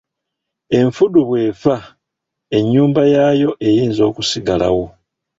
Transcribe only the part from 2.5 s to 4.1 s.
ennyumba yaayo eyinza